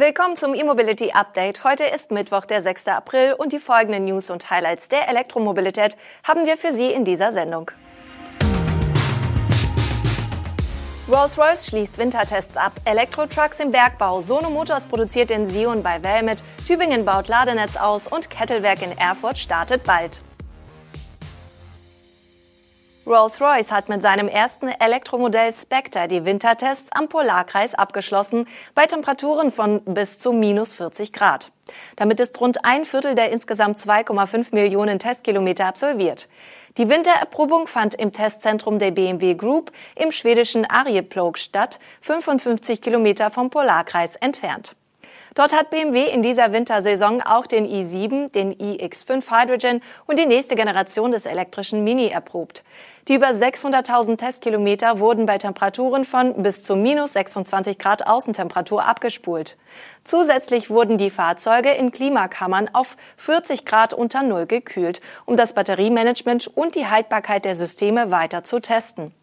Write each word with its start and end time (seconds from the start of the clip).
Willkommen 0.00 0.34
zum 0.34 0.54
E-Mobility 0.54 1.12
Update. 1.12 1.62
Heute 1.62 1.84
ist 1.84 2.10
Mittwoch, 2.10 2.46
der 2.46 2.62
6. 2.62 2.88
April 2.88 3.34
und 3.34 3.52
die 3.52 3.58
folgenden 3.58 4.06
News 4.06 4.30
und 4.30 4.48
Highlights 4.48 4.88
der 4.88 5.06
Elektromobilität 5.10 5.94
haben 6.26 6.46
wir 6.46 6.56
für 6.56 6.72
Sie 6.72 6.90
in 6.90 7.04
dieser 7.04 7.32
Sendung. 7.32 7.70
Rolls-Royce 11.06 11.66
schließt 11.66 11.98
Wintertests 11.98 12.56
ab, 12.56 12.72
Elektro-Trucks 12.86 13.60
im 13.60 13.72
Bergbau, 13.72 14.22
Sono 14.22 14.48
Motors 14.48 14.86
produziert 14.86 15.28
den 15.28 15.50
Sion 15.50 15.82
bei 15.82 16.02
Valmet, 16.02 16.42
Tübingen 16.66 17.04
baut 17.04 17.28
Ladenetz 17.28 17.76
aus 17.76 18.06
und 18.08 18.30
Kettelwerk 18.30 18.80
in 18.80 18.96
Erfurt 18.96 19.36
startet 19.36 19.84
bald. 19.84 20.22
Rolls-Royce 23.10 23.72
hat 23.72 23.88
mit 23.88 24.02
seinem 24.02 24.28
ersten 24.28 24.68
Elektromodell 24.68 25.52
Spectre 25.52 26.06
die 26.06 26.24
Wintertests 26.24 26.90
am 26.92 27.08
Polarkreis 27.08 27.74
abgeschlossen, 27.74 28.46
bei 28.74 28.86
Temperaturen 28.86 29.50
von 29.50 29.82
bis 29.84 30.20
zu 30.20 30.32
minus 30.32 30.74
40 30.74 31.12
Grad. 31.12 31.50
Damit 31.96 32.20
ist 32.20 32.40
rund 32.40 32.64
ein 32.64 32.84
Viertel 32.84 33.16
der 33.16 33.32
insgesamt 33.32 33.78
2,5 33.78 34.54
Millionen 34.54 35.00
Testkilometer 35.00 35.66
absolviert. 35.66 36.28
Die 36.78 36.88
Wintererprobung 36.88 37.66
fand 37.66 37.96
im 37.96 38.12
Testzentrum 38.12 38.78
der 38.78 38.92
BMW 38.92 39.34
Group 39.34 39.72
im 39.96 40.12
schwedischen 40.12 40.64
Arjeplog 40.64 41.36
statt, 41.36 41.80
55 42.02 42.80
Kilometer 42.80 43.30
vom 43.30 43.50
Polarkreis 43.50 44.14
entfernt. 44.16 44.76
Dort 45.34 45.56
hat 45.56 45.70
BMW 45.70 46.08
in 46.10 46.22
dieser 46.22 46.52
Wintersaison 46.52 47.22
auch 47.22 47.46
den 47.46 47.66
i7, 47.66 48.32
den 48.32 48.54
iX5 48.54 49.30
Hydrogen 49.30 49.80
und 50.06 50.18
die 50.18 50.26
nächste 50.26 50.56
Generation 50.56 51.12
des 51.12 51.26
elektrischen 51.26 51.84
Mini 51.84 52.08
erprobt. 52.08 52.64
Die 53.08 53.14
über 53.14 53.28
600.000 53.28 54.18
Testkilometer 54.18 55.00
wurden 55.00 55.26
bei 55.26 55.38
Temperaturen 55.38 56.04
von 56.04 56.42
bis 56.42 56.62
zu 56.62 56.76
minus 56.76 57.12
26 57.14 57.78
Grad 57.78 58.06
Außentemperatur 58.06 58.84
abgespult. 58.84 59.56
Zusätzlich 60.04 60.70
wurden 60.70 60.98
die 60.98 61.10
Fahrzeuge 61.10 61.70
in 61.70 61.92
Klimakammern 61.92 62.68
auf 62.72 62.96
40 63.16 63.64
Grad 63.64 63.94
unter 63.94 64.22
Null 64.22 64.46
gekühlt, 64.46 65.00
um 65.26 65.36
das 65.36 65.54
Batteriemanagement 65.54 66.48
und 66.48 66.74
die 66.74 66.86
Haltbarkeit 66.86 67.44
der 67.44 67.56
Systeme 67.56 68.10
weiter 68.10 68.44
zu 68.44 68.60
testen. 68.60 69.14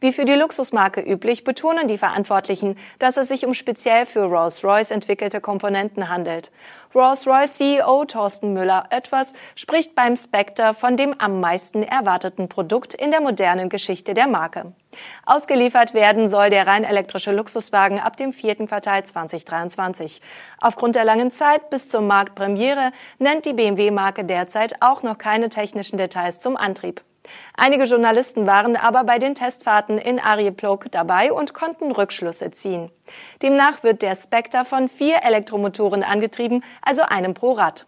Wie 0.00 0.12
für 0.12 0.26
die 0.26 0.34
Luxusmarke 0.34 1.00
üblich 1.00 1.44
betonen 1.44 1.88
die 1.88 1.96
Verantwortlichen, 1.96 2.76
dass 2.98 3.16
es 3.16 3.28
sich 3.28 3.46
um 3.46 3.54
speziell 3.54 4.04
für 4.04 4.24
Rolls-Royce 4.24 4.90
entwickelte 4.90 5.40
Komponenten 5.40 6.10
handelt. 6.10 6.50
Rolls-Royce 6.94 7.54
CEO 7.54 8.04
Thorsten 8.04 8.52
Müller 8.52 8.86
etwas 8.90 9.32
spricht 9.54 9.94
beim 9.94 10.16
Spectre 10.16 10.74
von 10.74 10.96
dem 10.96 11.18
am 11.18 11.40
meisten 11.40 11.82
erwarteten 11.82 12.48
Produkt 12.48 12.94
in 12.94 13.10
der 13.10 13.20
modernen 13.20 13.68
Geschichte 13.68 14.12
der 14.12 14.26
Marke. 14.26 14.72
Ausgeliefert 15.24 15.94
werden 15.94 16.28
soll 16.28 16.50
der 16.50 16.66
rein 16.66 16.84
elektrische 16.84 17.32
Luxuswagen 17.32 17.98
ab 17.98 18.16
dem 18.16 18.32
vierten 18.32 18.66
Quartal 18.66 19.04
2023. 19.04 20.20
Aufgrund 20.60 20.94
der 20.94 21.04
langen 21.04 21.30
Zeit 21.30 21.70
bis 21.70 21.88
zur 21.88 22.02
Marktpremiere 22.02 22.92
nennt 23.18 23.46
die 23.46 23.52
BMW-Marke 23.52 24.24
derzeit 24.24 24.76
auch 24.80 25.02
noch 25.02 25.18
keine 25.18 25.48
technischen 25.48 25.98
Details 25.98 26.40
zum 26.40 26.56
Antrieb. 26.56 27.02
Einige 27.56 27.84
Journalisten 27.84 28.46
waren 28.46 28.76
aber 28.76 29.04
bei 29.04 29.18
den 29.18 29.34
Testfahrten 29.34 29.98
in 29.98 30.18
Arjeplog 30.18 30.86
dabei 30.90 31.32
und 31.32 31.54
konnten 31.54 31.92
Rückschlüsse 31.92 32.50
ziehen. 32.50 32.90
Demnach 33.42 33.82
wird 33.82 34.02
der 34.02 34.16
Spectre 34.16 34.64
von 34.64 34.88
vier 34.88 35.22
Elektromotoren 35.22 36.02
angetrieben, 36.02 36.64
also 36.82 37.02
einem 37.02 37.34
pro 37.34 37.52
Rad. 37.52 37.86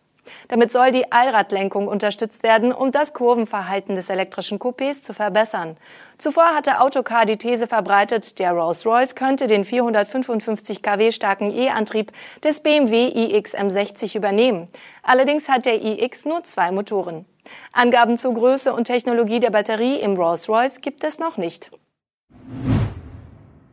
Damit 0.48 0.70
soll 0.70 0.90
die 0.90 1.10
Allradlenkung 1.12 1.88
unterstützt 1.88 2.42
werden, 2.42 2.72
um 2.72 2.92
das 2.92 3.12
Kurvenverhalten 3.12 3.94
des 3.94 4.08
elektrischen 4.08 4.58
Coupés 4.58 5.02
zu 5.02 5.12
verbessern. 5.12 5.76
Zuvor 6.18 6.54
hatte 6.54 6.80
Autocar 6.80 7.26
die 7.26 7.36
These 7.36 7.66
verbreitet, 7.66 8.38
der 8.38 8.52
Rolls-Royce 8.52 9.14
könnte 9.14 9.46
den 9.46 9.64
455 9.64 10.82
kW 10.82 11.12
starken 11.12 11.50
E-Antrieb 11.54 12.12
des 12.42 12.60
BMW 12.60 13.08
iX 13.08 13.54
M60 13.54 14.16
übernehmen. 14.16 14.68
Allerdings 15.02 15.48
hat 15.48 15.66
der 15.66 15.82
iX 15.82 16.24
nur 16.24 16.44
zwei 16.44 16.70
Motoren. 16.72 17.24
Angaben 17.72 18.18
zur 18.18 18.34
Größe 18.34 18.72
und 18.72 18.84
Technologie 18.84 19.40
der 19.40 19.50
Batterie 19.50 20.00
im 20.00 20.16
Rolls-Royce 20.16 20.80
gibt 20.80 21.04
es 21.04 21.18
noch 21.18 21.36
nicht. 21.36 21.70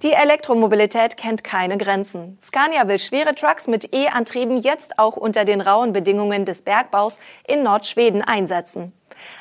Die 0.03 0.11
Elektromobilität 0.11 1.17
kennt 1.17 1.43
keine 1.43 1.77
Grenzen. 1.77 2.37
Scania 2.39 2.87
will 2.87 2.99
schwere 2.99 3.33
Trucks 3.33 3.65
mit 3.65 3.93
E-Antrieben 3.93 4.57
jetzt 4.57 4.99
auch 4.99 5.17
unter 5.17 5.45
den 5.45 5.61
rauen 5.61 5.93
Bedingungen 5.93 6.45
des 6.45 6.61
Bergbaus 6.61 7.19
in 7.47 7.63
Nordschweden 7.63 8.21
einsetzen. 8.21 8.93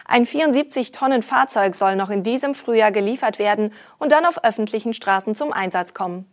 Ein 0.07 0.25
74 0.25 0.93
Tonnen 0.93 1.23
Fahrzeug 1.23 1.75
soll 1.75 1.97
noch 1.97 2.09
in 2.11 2.23
diesem 2.23 2.55
Frühjahr 2.55 2.93
geliefert 2.93 3.39
werden 3.39 3.73
und 3.99 4.13
dann 4.13 4.25
auf 4.25 4.45
öffentlichen 4.45 4.95
Straßen 4.95 5.35
zum 5.35 5.53
Einsatz 5.53 5.93
kommen. 5.93 6.27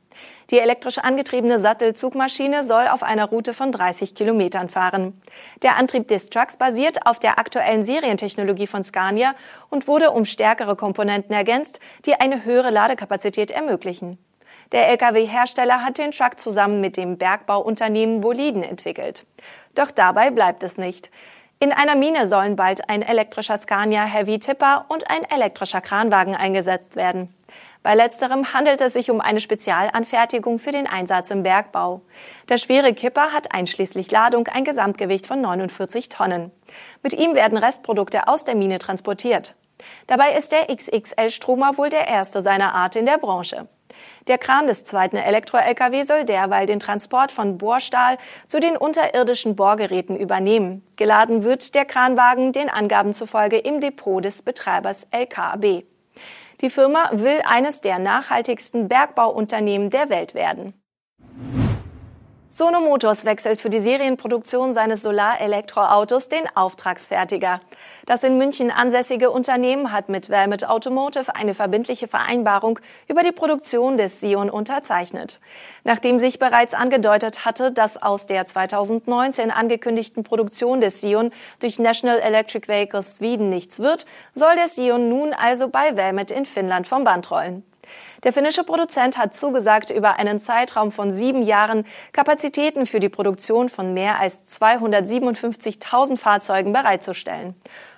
Die 0.49 0.59
elektrisch 0.59 0.97
angetriebene 0.97 1.59
Sattelzugmaschine 1.59 2.65
soll 2.65 2.87
auf 2.87 3.03
einer 3.03 3.25
Route 3.25 3.53
von 3.53 3.71
30 3.71 4.15
Kilometern 4.15 4.69
fahren. 4.69 5.21
Der 5.61 5.77
Antrieb 5.77 6.07
des 6.07 6.29
Trucks 6.29 6.57
basiert 6.57 7.05
auf 7.05 7.19
der 7.19 7.39
aktuellen 7.39 7.83
Serientechnologie 7.83 8.67
von 8.67 8.83
Scania 8.83 9.35
und 9.69 9.87
wurde 9.87 10.11
um 10.11 10.25
stärkere 10.25 10.75
Komponenten 10.75 11.33
ergänzt, 11.33 11.79
die 12.05 12.15
eine 12.15 12.45
höhere 12.45 12.69
Ladekapazität 12.69 13.51
ermöglichen. 13.51 14.17
Der 14.71 14.87
Lkw-Hersteller 14.89 15.83
hat 15.83 15.97
den 15.97 16.11
Truck 16.11 16.39
zusammen 16.39 16.79
mit 16.79 16.95
dem 16.95 17.17
Bergbauunternehmen 17.17 18.21
Boliden 18.21 18.63
entwickelt. 18.63 19.25
Doch 19.75 19.91
dabei 19.91 20.31
bleibt 20.31 20.63
es 20.63 20.77
nicht. 20.77 21.11
In 21.59 21.71
einer 21.71 21.95
Mine 21.95 22.27
sollen 22.27 22.55
bald 22.55 22.89
ein 22.89 23.03
elektrischer 23.03 23.57
Scania 23.57 24.03
Heavy 24.03 24.39
Tipper 24.39 24.85
und 24.87 25.11
ein 25.11 25.23
elektrischer 25.29 25.81
Kranwagen 25.81 26.35
eingesetzt 26.35 26.95
werden. 26.95 27.35
Bei 27.83 27.95
letzterem 27.95 28.53
handelt 28.53 28.79
es 28.81 28.93
sich 28.93 29.09
um 29.09 29.21
eine 29.21 29.39
Spezialanfertigung 29.39 30.59
für 30.59 30.71
den 30.71 30.87
Einsatz 30.87 31.31
im 31.31 31.43
Bergbau. 31.43 32.01
Der 32.49 32.57
schwere 32.57 32.93
Kipper 32.93 33.31
hat 33.31 33.53
einschließlich 33.53 34.11
Ladung 34.11 34.47
ein 34.47 34.63
Gesamtgewicht 34.63 35.25
von 35.25 35.41
49 35.41 36.09
Tonnen. 36.09 36.51
Mit 37.01 37.13
ihm 37.13 37.33
werden 37.33 37.57
Restprodukte 37.57 38.27
aus 38.27 38.43
der 38.43 38.55
Mine 38.55 38.77
transportiert. 38.77 39.55
Dabei 40.07 40.33
ist 40.33 40.51
der 40.51 40.67
XXL-Stromer 40.67 41.77
wohl 41.77 41.89
der 41.89 42.07
erste 42.07 42.41
seiner 42.41 42.75
Art 42.75 42.95
in 42.95 43.05
der 43.05 43.17
Branche. 43.17 43.67
Der 44.27 44.37
Kran 44.37 44.67
des 44.67 44.83
zweiten 44.83 45.17
Elektro-Lkw 45.17 46.03
soll 46.03 46.23
derweil 46.23 46.65
den 46.65 46.79
Transport 46.79 47.31
von 47.31 47.57
Bohrstahl 47.57 48.17
zu 48.47 48.59
den 48.59 48.77
unterirdischen 48.77 49.55
Bohrgeräten 49.55 50.15
übernehmen. 50.15 50.85
Geladen 50.95 51.43
wird 51.43 51.75
der 51.75 51.85
Kranwagen 51.85 52.53
den 52.53 52.69
Angaben 52.69 53.13
zufolge 53.13 53.57
im 53.57 53.81
Depot 53.81 54.23
des 54.23 54.43
Betreibers 54.43 55.07
LKAB. 55.11 55.83
Die 56.61 56.69
Firma 56.69 57.09
will 57.11 57.41
eines 57.43 57.81
der 57.81 57.97
nachhaltigsten 57.97 58.87
Bergbauunternehmen 58.87 59.89
der 59.89 60.09
Welt 60.09 60.35
werden. 60.35 60.80
Sono 62.53 62.81
Motors 62.81 63.23
wechselt 63.23 63.61
für 63.61 63.69
die 63.69 63.79
Serienproduktion 63.79 64.73
seines 64.73 65.03
Solar-Elektroautos 65.03 66.27
den 66.27 66.43
Auftragsfertiger. 66.53 67.61
Das 68.05 68.25
in 68.25 68.37
München 68.37 68.71
ansässige 68.71 69.31
Unternehmen 69.31 69.93
hat 69.93 70.09
mit 70.09 70.29
Valmet 70.29 70.67
Automotive 70.67 71.33
eine 71.33 71.53
verbindliche 71.53 72.09
Vereinbarung 72.09 72.79
über 73.07 73.23
die 73.23 73.31
Produktion 73.31 73.95
des 73.95 74.19
Sion 74.19 74.49
unterzeichnet. 74.49 75.39
Nachdem 75.85 76.19
sich 76.19 76.39
bereits 76.39 76.73
angedeutet 76.73 77.45
hatte, 77.45 77.71
dass 77.71 77.95
aus 77.95 78.25
der 78.25 78.45
2019 78.45 79.49
angekündigten 79.49 80.25
Produktion 80.25 80.81
des 80.81 80.99
Sion 80.99 81.31
durch 81.61 81.79
National 81.79 82.19
Electric 82.19 82.67
Vehicles 82.67 83.15
Sweden 83.15 83.47
nichts 83.47 83.79
wird, 83.79 84.05
soll 84.33 84.57
der 84.57 84.67
Sion 84.67 85.07
nun 85.07 85.31
also 85.31 85.69
bei 85.69 85.95
Valmet 85.95 86.31
in 86.31 86.45
Finnland 86.45 86.85
vom 86.85 87.05
Band 87.05 87.31
rollen. 87.31 87.63
Der 88.23 88.33
finnische 88.33 88.63
Produzent 88.63 89.17
hat 89.17 89.33
zugesagt, 89.33 89.89
über 89.89 90.19
einen 90.19 90.39
Zeitraum 90.39 90.91
von 90.91 91.11
sieben 91.11 91.41
Jahren 91.41 91.85
Kapazitäten 92.11 92.85
für 92.85 92.99
die 92.99 93.09
Produktion 93.09 93.69
von 93.69 93.93
mehr 93.93 94.19
als 94.19 94.35
257.000 94.47 96.17
Fahrzeugen 96.17 96.73
bereitzustellen. 96.73 97.55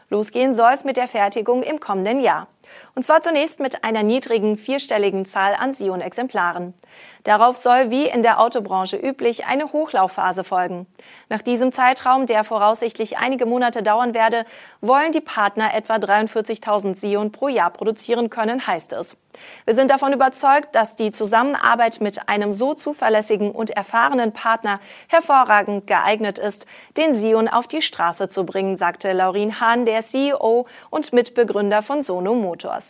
Losgehen 0.10 0.54
soll 0.54 0.72
es 0.74 0.84
mit 0.84 0.98
der 0.98 1.08
Fertigung 1.08 1.64
im 1.64 1.80
kommenden 1.80 2.20
Jahr. 2.20 2.48
Und 2.96 3.04
zwar 3.04 3.22
zunächst 3.22 3.60
mit 3.60 3.84
einer 3.84 4.04
niedrigen 4.04 4.56
vierstelligen 4.56 5.26
Zahl 5.26 5.56
an 5.56 5.74
Sion-Exemplaren. 5.74 6.76
Darauf 7.24 7.58
soll 7.58 7.90
wie 7.90 8.08
in 8.08 8.22
der 8.22 8.40
Autobranche 8.40 8.98
üblich 8.98 9.46
eine 9.46 9.72
Hochlaufphase 9.72 10.44
folgen. 10.44 10.86
Nach 11.30 11.42
diesem 11.42 11.72
Zeitraum, 11.72 12.28
der 12.28 12.44
voraussichtlich 12.44 13.18
einige 13.18 13.46
Monate 13.46 13.82
dauern 13.82 14.14
werde, 14.14 14.46
wollen 14.82 15.12
die 15.12 15.22
Partner 15.22 15.74
etwa 15.74 15.96
43.000 15.96 16.96
Sion 16.96 17.32
pro 17.32 17.48
Jahr 17.48 17.72
produzieren 17.72 18.30
können, 18.30 18.68
heißt 18.68 18.94
es. 18.94 19.18
Wir 19.66 19.74
sind 19.74 19.90
davon 19.90 20.14
überzeugt, 20.14 20.76
dass 20.76 20.96
die 20.96 21.12
Zusammenarbeit 21.12 22.02
mit 22.02 22.30
einem 22.30 22.54
so 22.54 22.74
zuverlässigen 22.74 23.52
und 23.52 23.72
erfahrenen 23.72 24.32
Partner 24.32 24.80
hervorragend 25.08 25.88
geeignet 25.88 26.38
ist, 26.38 26.68
den 26.98 27.16
Sion 27.16 27.48
auf 27.48 27.68
die 27.68 27.82
Straße 27.82 28.28
zu 28.28 28.46
bringen, 28.46 28.78
sagte 28.78 29.14
Laurin 29.14 29.60
Hahn, 29.60 29.86
der 29.86 30.04
CEO 30.04 30.68
und 30.90 31.14
Mitbegründer 31.14 31.82
von 31.82 32.04
Sono 32.04 32.36
Motors. 32.36 32.83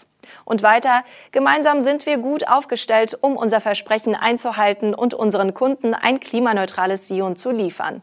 Und 0.46 0.64
weiter, 0.64 1.04
gemeinsam 1.32 1.82
sind 1.82 2.06
wir 2.06 2.18
gut 2.18 2.48
aufgestellt, 2.48 3.18
um 3.22 3.36
unser 3.36 3.62
Versprechen 3.62 4.16
einzuhalten 4.16 4.94
und 4.94 5.14
unseren 5.14 5.54
Kunden 5.54 5.94
ein 5.94 6.20
klimaneutrales 6.20 7.08
Sion 7.08 7.36
zu 7.36 7.52
liefern. 7.52 8.02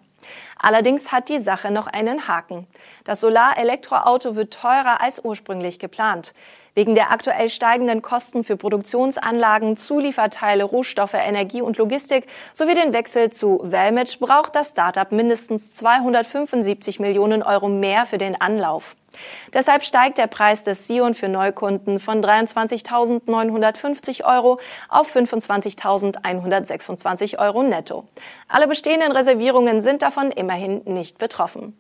Allerdings 0.59 1.13
hat 1.13 1.29
die 1.29 1.39
Sache 1.39 1.71
noch 1.71 1.87
einen 1.87 2.29
Haken. 2.29 2.67
Das 3.05 3.21
Solar-Elektroauto 3.21 4.37
wird 4.37 4.53
teurer 4.53 5.01
als 5.01 5.25
ursprünglich 5.25 5.79
geplant. 5.79 6.35
Wegen 6.75 6.95
der 6.95 7.11
aktuell 7.11 7.49
steigenden 7.49 8.03
Kosten 8.03 8.45
für 8.45 8.57
Produktionsanlagen, 8.57 9.77
Zulieferteile, 9.77 10.65
Rohstoffe, 10.65 11.15
Energie 11.15 11.63
und 11.63 11.79
Logistik 11.79 12.27
sowie 12.53 12.75
den 12.75 12.93
Wechsel 12.93 13.31
zu 13.31 13.61
Valmet 13.63 14.21
braucht 14.21 14.55
das 14.55 14.71
Startup 14.71 15.11
mindestens 15.11 15.73
275 15.73 17.01
Millionen 17.01 17.43
Euro 17.43 17.69
mehr 17.69 18.07
für 18.07 18.19
den 18.19 18.41
Anlauf. 18.41 18.95
Deshalb 19.53 19.85
steigt 19.85 20.17
der 20.19 20.29
Preis 20.29 20.65
des 20.65 20.87
Sion 20.87 21.15
für 21.15 21.29
Neukunden 21.29 21.99
von 21.99 22.23
23.950 22.23 24.25
Euro 24.25 24.61
auf 24.89 25.15
25.126 25.15 27.39
Euro 27.39 27.63
netto. 27.63 28.05
Alle 28.49 28.69
bestehenden 28.69 29.13
Reservierungen 29.13 29.81
sind 29.81 30.03
davon 30.03 30.31
immerhin 30.31 30.83
nicht 30.85 31.17
betroffen. 31.19 31.77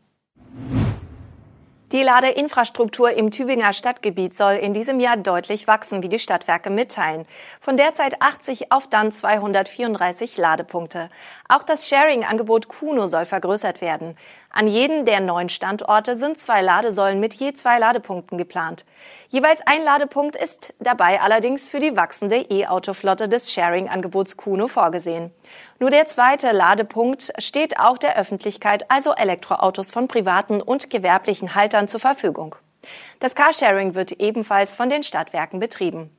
Die 1.92 2.04
Ladeinfrastruktur 2.04 3.10
im 3.14 3.32
Tübinger 3.32 3.72
Stadtgebiet 3.72 4.32
soll 4.32 4.52
in 4.52 4.72
diesem 4.72 5.00
Jahr 5.00 5.16
deutlich 5.16 5.66
wachsen, 5.66 6.04
wie 6.04 6.08
die 6.08 6.20
Stadtwerke 6.20 6.70
mitteilen. 6.70 7.26
Von 7.60 7.76
derzeit 7.76 8.22
80 8.22 8.70
auf 8.70 8.86
dann 8.86 9.10
234 9.10 10.36
Ladepunkte. 10.36 11.10
Auch 11.48 11.64
das 11.64 11.88
Sharing-Angebot 11.88 12.68
Kuno 12.68 13.08
soll 13.08 13.24
vergrößert 13.24 13.80
werden. 13.80 14.16
An 14.52 14.66
jedem 14.66 15.04
der 15.04 15.20
neun 15.20 15.48
Standorte 15.48 16.18
sind 16.18 16.38
zwei 16.38 16.60
Ladesäulen 16.60 17.20
mit 17.20 17.34
je 17.34 17.52
zwei 17.52 17.78
Ladepunkten 17.78 18.36
geplant. 18.36 18.84
Jeweils 19.28 19.60
ein 19.64 19.84
Ladepunkt 19.84 20.34
ist 20.34 20.74
dabei 20.80 21.20
allerdings 21.20 21.68
für 21.68 21.78
die 21.78 21.96
wachsende 21.96 22.36
E-Auto-Flotte 22.50 23.28
des 23.28 23.52
Sharing-Angebots 23.52 24.36
Kuno 24.36 24.66
vorgesehen. 24.66 25.30
Nur 25.78 25.90
der 25.90 26.06
zweite 26.06 26.50
Ladepunkt 26.50 27.32
steht 27.38 27.78
auch 27.78 27.96
der 27.96 28.18
Öffentlichkeit, 28.18 28.90
also 28.90 29.12
Elektroautos 29.12 29.92
von 29.92 30.08
privaten 30.08 30.60
und 30.60 30.90
gewerblichen 30.90 31.54
Haltern 31.54 31.86
zur 31.86 32.00
Verfügung. 32.00 32.56
Das 33.20 33.36
Carsharing 33.36 33.94
wird 33.94 34.12
ebenfalls 34.12 34.74
von 34.74 34.90
den 34.90 35.04
Stadtwerken 35.04 35.60
betrieben. 35.60 36.10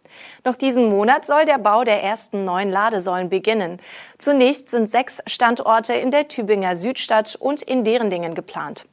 Noch 0.43 0.55
diesen 0.55 0.89
Monat 0.89 1.25
soll 1.25 1.45
der 1.45 1.57
Bau 1.57 1.83
der 1.83 2.03
ersten 2.03 2.45
neuen 2.45 2.69
Ladesäulen 2.69 3.29
beginnen. 3.29 3.79
Zunächst 4.17 4.69
sind 4.69 4.89
sechs 4.89 5.21
Standorte 5.27 5.93
in 5.93 6.11
der 6.11 6.27
Tübinger 6.27 6.75
Südstadt 6.75 7.35
und 7.35 7.61
in 7.61 7.83
Derendingen 7.83 8.35
geplant. 8.35 8.85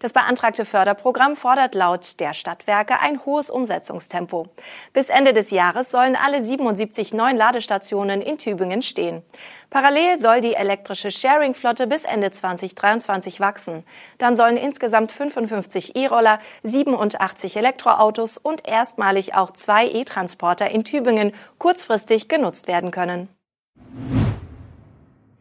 Das 0.00 0.14
beantragte 0.14 0.64
Förderprogramm 0.64 1.36
fordert 1.36 1.74
laut 1.74 2.20
der 2.20 2.32
Stadtwerke 2.32 3.00
ein 3.00 3.22
hohes 3.26 3.50
Umsetzungstempo. 3.50 4.46
Bis 4.94 5.10
Ende 5.10 5.34
des 5.34 5.50
Jahres 5.50 5.90
sollen 5.90 6.16
alle 6.16 6.42
77 6.42 7.12
neuen 7.12 7.36
Ladestationen 7.36 8.22
in 8.22 8.38
Tübingen 8.38 8.80
stehen. 8.80 9.22
Parallel 9.68 10.18
soll 10.18 10.40
die 10.40 10.54
elektrische 10.54 11.10
Sharing-Flotte 11.10 11.86
bis 11.86 12.04
Ende 12.04 12.30
2023 12.30 13.40
wachsen. 13.40 13.84
Dann 14.16 14.36
sollen 14.36 14.56
insgesamt 14.56 15.12
55 15.12 15.94
E-Roller, 15.94 16.38
87 16.62 17.58
Elektroautos 17.58 18.38
und 18.38 18.66
erstmalig 18.66 19.34
auch 19.34 19.50
zwei 19.50 19.86
E-Transporter 19.86 20.70
in 20.70 20.84
Tübingen 20.84 21.32
kurzfristig 21.58 22.28
genutzt 22.28 22.68
werden 22.68 22.90
können. 22.90 23.28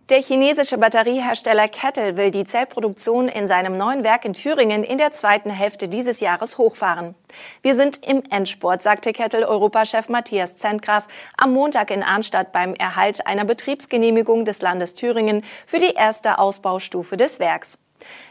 Der 0.09 0.23
chinesische 0.23 0.79
Batteriehersteller 0.79 1.67
Kettle 1.67 2.17
will 2.17 2.31
die 2.31 2.43
Zellproduktion 2.43 3.27
in 3.27 3.47
seinem 3.47 3.77
neuen 3.77 4.03
Werk 4.03 4.25
in 4.25 4.33
Thüringen 4.33 4.83
in 4.83 4.97
der 4.97 5.11
zweiten 5.11 5.51
Hälfte 5.51 5.87
dieses 5.87 6.19
Jahres 6.19 6.57
hochfahren. 6.57 7.13
Wir 7.61 7.75
sind 7.75 8.03
im 8.07 8.23
Endsport, 8.27 8.81
sagte 8.81 9.13
Kettle-Europachef 9.13 10.09
Matthias 10.09 10.57
Zentgraf 10.57 11.07
am 11.37 11.53
Montag 11.53 11.91
in 11.91 12.01
Arnstadt 12.01 12.51
beim 12.51 12.73
Erhalt 12.73 13.27
einer 13.27 13.45
Betriebsgenehmigung 13.45 14.45
des 14.45 14.63
Landes 14.63 14.95
Thüringen 14.95 15.43
für 15.67 15.77
die 15.77 15.93
erste 15.93 16.39
Ausbaustufe 16.39 17.15
des 17.15 17.39
Werks. 17.39 17.77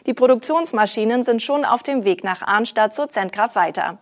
Die 0.04 0.14
Produktionsmaschinen 0.14 1.22
sind 1.22 1.44
schon 1.44 1.64
auf 1.64 1.84
dem 1.84 2.04
Weg 2.04 2.24
nach 2.24 2.42
Arnstadt, 2.42 2.92
so 2.92 3.06
Zentgraf 3.06 3.54
weiter. 3.54 3.98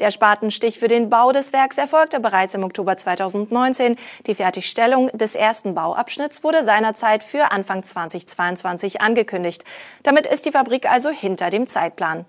Der 0.00 0.10
Spatenstich 0.10 0.78
für 0.78 0.88
den 0.88 1.10
Bau 1.10 1.32
des 1.32 1.52
Werks 1.52 1.78
erfolgte 1.78 2.20
bereits 2.20 2.54
im 2.54 2.64
Oktober 2.64 2.96
2019. 2.96 3.96
Die 4.26 4.34
Fertigstellung 4.34 5.08
des 5.12 5.34
ersten 5.34 5.74
Bauabschnitts 5.74 6.44
wurde 6.44 6.64
seinerzeit 6.64 7.24
für 7.24 7.52
Anfang 7.52 7.82
2022 7.82 9.00
angekündigt. 9.00 9.64
Damit 10.02 10.26
ist 10.26 10.46
die 10.46 10.52
Fabrik 10.52 10.90
also 10.90 11.10
hinter 11.10 11.50
dem 11.50 11.66
Zeitplan. 11.66 12.24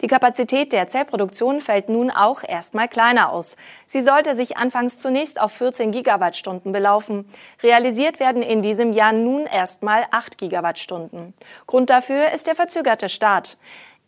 Die 0.00 0.06
Kapazität 0.06 0.72
der 0.72 0.88
Zellproduktion 0.88 1.60
fällt 1.60 1.88
nun 1.88 2.10
auch 2.10 2.42
erstmal 2.42 2.88
kleiner 2.88 3.32
aus. 3.32 3.56
Sie 3.86 4.02
sollte 4.02 4.34
sich 4.34 4.56
anfangs 4.56 4.98
zunächst 4.98 5.40
auf 5.40 5.52
14 5.52 5.92
Gigawattstunden 5.92 6.72
belaufen. 6.72 7.28
Realisiert 7.62 8.20
werden 8.20 8.42
in 8.42 8.62
diesem 8.62 8.92
Jahr 8.92 9.12
nun 9.12 9.46
erstmal 9.46 10.06
8 10.10 10.38
Gigawattstunden. 10.38 11.34
Grund 11.66 11.90
dafür 11.90 12.32
ist 12.32 12.46
der 12.46 12.54
verzögerte 12.54 13.08
Start. 13.08 13.58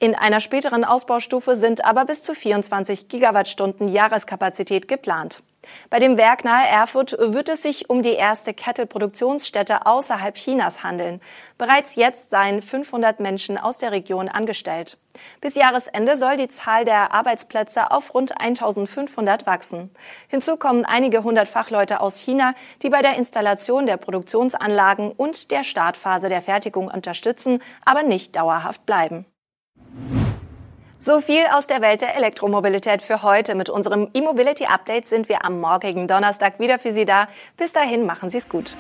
In 0.00 0.15
einer 0.15 0.39
späteren 0.39 0.85
Ausbaustufe 0.85 1.56
sind 1.56 1.85
aber 1.85 2.05
bis 2.05 2.23
zu 2.23 2.33
24 2.33 3.09
Gigawattstunden 3.09 3.89
Jahreskapazität 3.89 4.87
geplant. 4.87 5.43
Bei 5.91 5.99
dem 5.99 6.17
Werk 6.17 6.45
nahe 6.45 6.69
Erfurt 6.69 7.17
wird 7.19 7.49
es 7.49 7.62
sich 7.62 7.91
um 7.91 8.03
die 8.03 8.12
erste 8.12 8.55
Kettle-Produktionsstätte 8.55 9.87
außerhalb 9.87 10.37
Chinas 10.37 10.85
handeln. 10.85 11.21
Bereits 11.59 11.97
jetzt 11.97 12.31
seien 12.31 12.62
500 12.62 13.19
Menschen 13.19 13.59
aus 13.59 13.79
der 13.79 13.91
Region 13.91 14.29
angestellt. 14.29 14.99
Bis 15.41 15.56
Jahresende 15.56 16.17
soll 16.17 16.37
die 16.37 16.49
Zahl 16.49 16.85
der 16.85 17.12
Arbeitsplätze 17.12 17.91
auf 17.91 18.15
rund 18.15 18.41
1500 18.41 19.47
wachsen. 19.47 19.91
Hinzu 20.29 20.56
kommen 20.59 20.85
einige 20.85 21.25
hundert 21.25 21.49
Fachleute 21.49 22.00
aus 22.00 22.21
China, 22.21 22.55
die 22.83 22.89
bei 22.89 23.03
der 23.03 23.17
Installation 23.17 23.87
der 23.87 23.97
Produktionsanlagen 23.97 25.11
und 25.11 25.50
der 25.50 25.65
Startphase 25.65 26.29
der 26.29 26.43
Fertigung 26.43 26.87
unterstützen, 26.87 27.61
aber 27.85 28.05
nicht 28.05 28.37
dauerhaft 28.37 28.87
bleiben. 28.87 29.27
So 31.00 31.21
viel 31.21 31.45
aus 31.53 31.69
der 31.69 31.81
Welt 31.81 32.00
der 32.00 32.17
Elektromobilität 32.17 33.03
für 33.03 33.23
heute. 33.23 33.55
Mit 33.55 33.71
unserem 33.71 34.09
E-Mobility 34.15 34.67
Update 34.67 35.06
sind 35.06 35.29
wir 35.29 35.45
am 35.45 35.61
morgigen 35.61 36.09
Donnerstag 36.09 36.59
wieder 36.59 36.81
für 36.81 36.91
Sie 36.91 37.05
da. 37.05 37.29
Bis 37.56 37.73
dahin 37.73 38.05
machen 38.05 38.31
Sie 38.31 38.39
es 38.39 38.49
gut. 38.49 38.77